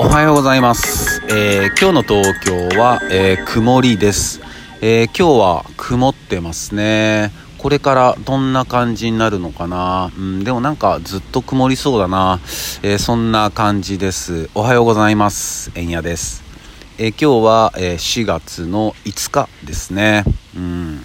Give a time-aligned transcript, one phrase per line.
[0.00, 1.20] おはようございます。
[1.28, 4.40] えー今日の東京は、えー曇りです、
[4.80, 7.32] えー今日は曇ってますね。
[7.58, 10.12] これからどんな感じになるのかな？
[10.16, 12.38] うん、でもなんかずっと曇りそうだな。
[12.84, 14.48] えーそんな感じです。
[14.54, 15.72] おはようございます。
[15.74, 16.44] えんやです。
[16.98, 20.22] えー今日は、えー4月の5日ですね。
[20.56, 21.04] うん。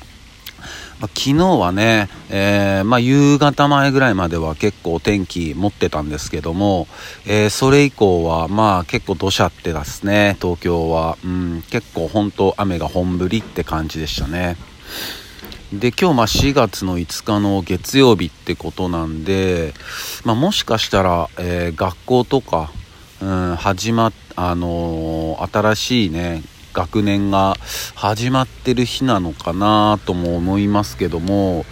[1.00, 6.88] まあ昨日はね、えーまあ、夕方前ぐらいまでは結構天気持ってたんですけども、
[7.26, 14.58] えーそれ以降はまあ結構土砂ってですね東京は、うん、結構本当雨が本降りって感じでしたね。
[15.72, 19.74] で今日まあ4月の5日の月曜日ってことなんで、
[20.24, 22.72] まあ、もしかしたら、えー学校とか、
[23.22, 27.56] うん、始まっあのー新しいね学年が
[27.96, 31.66] 始まってる日なのかなとも思いますけども。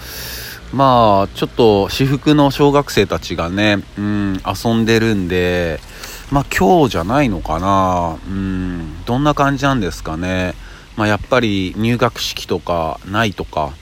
[0.73, 5.81] まあちょっと私服の小学生たちがね、うん、遊んでるんで
[6.31, 8.17] まあ今日じゃないのかな。
[8.25, 10.53] うんどんな感じなんですかね。
[10.95, 13.73] まあやっぱり入学式とかないとか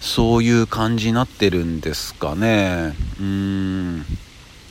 [0.00, 2.94] そういう感じになってるんですかね。
[3.18, 4.04] うん。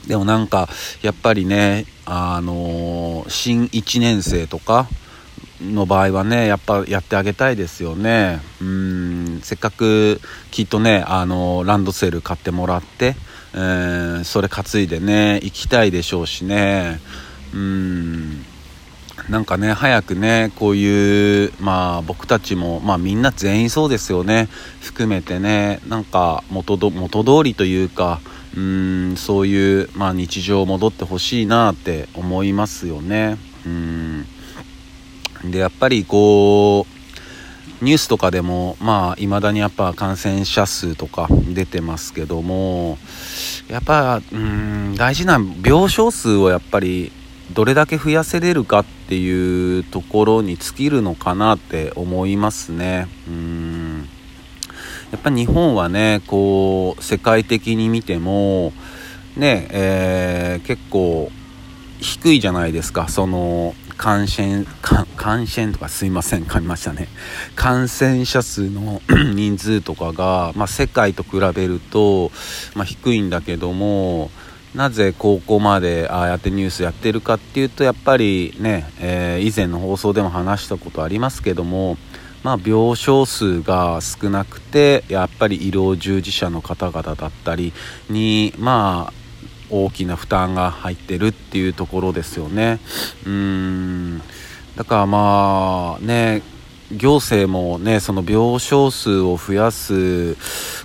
[0.06, 0.68] でもなんか
[1.02, 4.88] やっぱりねあの新1年生とか
[5.62, 8.40] の場合はねやっぱやってあげたいですよね。
[8.60, 13.16] うんせっかくきっとねあのランドセル買ってもらって、
[13.54, 17.00] えーそれ担いでね行きたいでしょうしね。
[17.54, 18.44] うん
[19.28, 24.48] なんかね早くねこういうまあ僕たちもまあみんな全員そうですよね。
[24.80, 28.20] 含めてねなんか元ど元通りというか
[28.56, 33.36] うんそういう、まあ、日常戻ってほしいなって思いますよね。
[33.66, 34.26] うん。
[35.50, 36.86] でやっぱりこ
[37.80, 42.98] うニュースとかでもまあ未だにやっぱ感染者数とか出てますけども
[43.68, 47.12] やっぱうん大事な病床数をやっぱり
[47.52, 53.06] どれだけ増やせれるかっていうところに尽きるのかなって思いますね。
[53.28, 54.08] うん。
[55.10, 58.72] やっぱ日本はねこう世界的に見ても
[59.36, 61.30] ねえー結構
[62.00, 63.08] 低いじゃないですか。
[63.08, 64.64] その感染
[65.16, 67.08] 感染とかすいません噛みましたね。
[67.54, 69.00] 感染者数の
[69.34, 72.30] 人数とかが、まあ、世界と比べると、
[72.74, 74.30] まあ、低いんだけども
[74.74, 81.96] なぜここまでああやってニュースやってるかっていうとやっぱりね、えー以前の放送でも話したことありますけども
[82.44, 87.72] まあ、病床数が少なくてやっぱり医療従事者の方々だったり
[88.10, 89.23] にまあ
[89.70, 92.78] 大きな負担が入ってるっていうところですよね。
[93.26, 94.18] うん。
[94.76, 96.42] だからまあね
[96.92, 100.34] 行政もねその病床数を増やす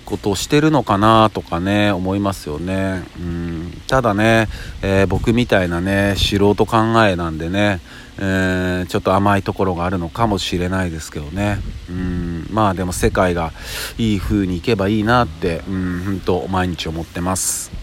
[0.06, 3.04] ことをしてるのかなとかね思いますよね。
[3.20, 3.82] うん。
[3.88, 4.48] ただね、
[4.82, 7.82] えー僕みたいなね素人考えなんでね、
[8.18, 11.60] えーちょっと甘いところがあるのかもしれないですけどね。
[11.90, 12.48] うん。
[12.50, 13.52] まあでも世界が
[13.98, 17.79] いい風にいけばいいなってうん本当毎日思ってます。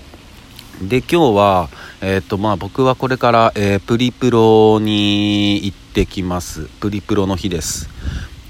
[0.82, 1.70] で今日は、
[2.03, 6.66] えーとまあ、僕はこれから、えープリプロに行ってきます。
[6.81, 7.88] プリプロの日です。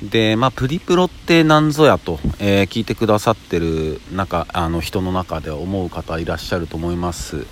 [0.03, 7.47] で、まあ、プリプロって何ぞやと、えー聞いてくださってる中あの人の中で思う方いらっしゃると思います。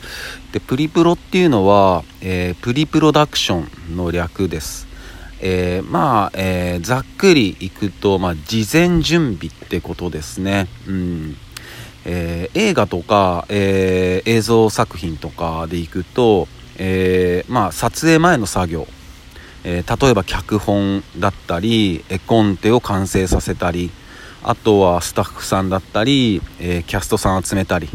[0.53, 4.89] でプリプロっていうのは、えープリプロダクションの略です。
[5.41, 10.67] えーまあ、えーざっくりいくと、まあ、事前準備ってことですね。
[10.89, 11.37] うん。
[12.05, 16.49] えー映画とか、えー映像作品とかでいくと、
[16.79, 18.87] えーまあ、撮影前の作業、
[19.65, 23.91] え例えば脚本だったり絵コンテを完成させたり
[24.43, 27.89] あとはスタッフさんだったり、えキャストさん集めたり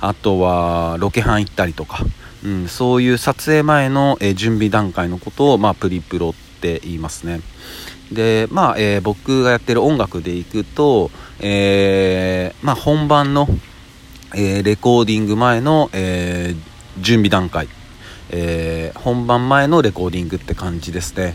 [0.00, 2.04] あとはロケハン行ったりとか、
[2.44, 7.40] うん、そういう撮影前の、え準備段階のことを、まあ、プリプロって言いますね
[8.12, 13.46] でまあ、えー僕がやってる音楽でいくと、えーまあ、本番の、
[14.34, 16.54] えーレコーディング前の、え
[16.98, 17.68] 準備段階
[18.30, 21.34] え本番前のレコーディングって感じですね。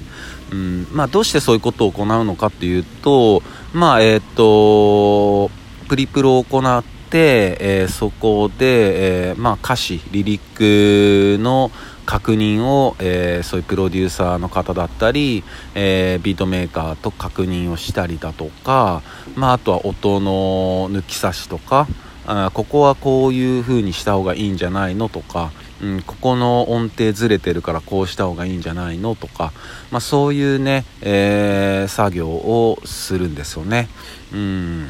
[0.52, 3.42] うんまあ、どうしてそういうことを行うのかっていうと、
[3.74, 5.50] まあ、えっ、と、
[5.88, 11.72] プリプロを行って、えそこで、えまあ、歌詞、リリックの
[12.06, 15.44] 確認を、えーそういうプロデューサーの方だったり、
[15.74, 19.02] えービートメーカーと確認をしたりだとか、
[19.36, 21.88] まあ、あとは音の抜き差しとか、
[22.28, 29.52] あここはこういう風にした方がいいんじゃないのとか、うん、ここの音程ずれてるからこうした方がいいんじゃないのとか、
[29.92, 33.90] まあ、そういうね、えー作業をするんですよね。
[34.34, 34.90] うん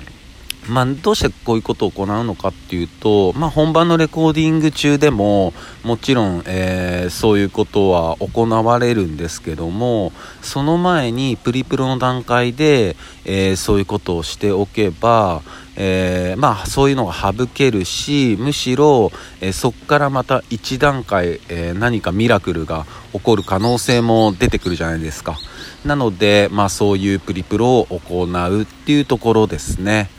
[0.70, 5.54] まあ、どうしてこういうことを行うのかっていうと、まあ、本番のレコーディング中でも
[5.84, 12.96] もちろん、えー、そういうことは行われるんですけどもその前にプリプロの段階で、
[13.26, 15.44] えー、そういうことをしておけば、
[15.76, 25.38] えー、まあ、そういうのが省けるしむしろ、えそこからまた一段階、え何かミラクルが起こる可能性も出てくるじゃないですか
[25.86, 30.10] なので、まあ、そういうプリプロを行うっていうところですね。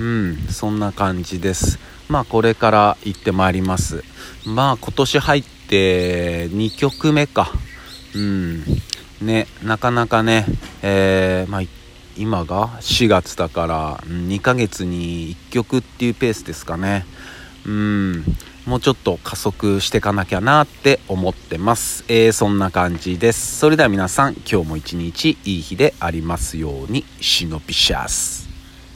[0.00, 1.78] うん、そんな感じです。
[2.08, 4.02] まあこれから行ってまいります。
[4.46, 7.52] まあ今年入って2曲目か。
[8.14, 8.64] うん。
[9.20, 10.46] ね、なかなかね、
[10.82, 11.60] えー、まあ
[12.16, 17.04] 今が4月だから2ヶ月に1曲っていうペースですかね。
[17.66, 18.24] うん。
[18.64, 22.04] もうちょっと加速していかなきゃなって思ってます。
[22.08, 23.58] えー、そんな感じです。
[23.58, 28.49] それでは皆さん、今日も一日いい日でありますように、シノピシャス。